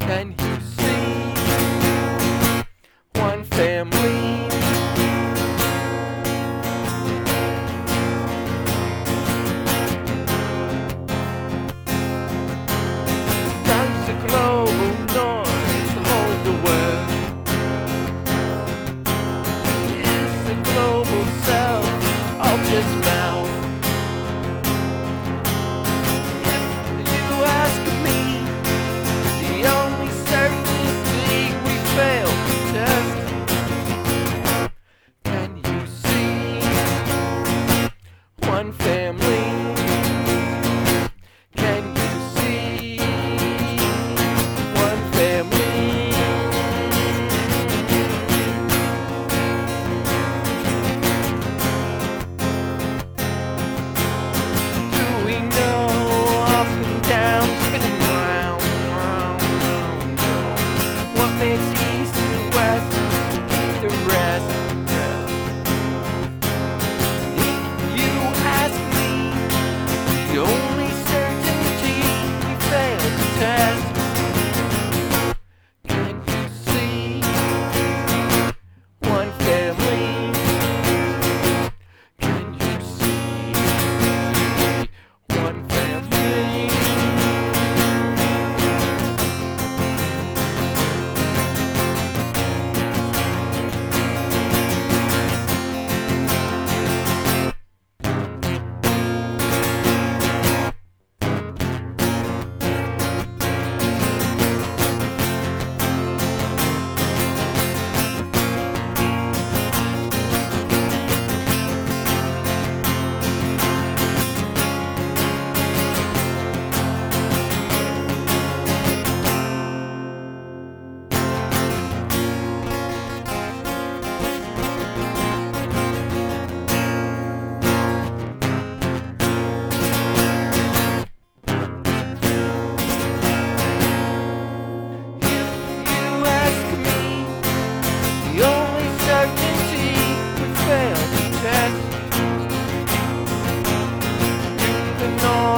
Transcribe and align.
Can 0.00 0.34
you 0.38 0.60
see 0.74 1.20
one 3.20 3.44
family? 3.44 4.31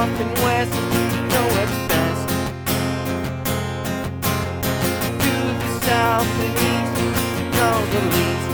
North 0.06 0.20
and 0.20 0.38
west, 0.40 0.72
know 1.32 1.46
what's 1.54 1.78
best. 1.88 2.28
To 5.22 5.34
the 5.60 5.80
south 5.80 6.32
and 6.44 6.54
east, 6.70 7.56
know 7.56 7.76
the 7.92 8.00
least. 8.16 8.53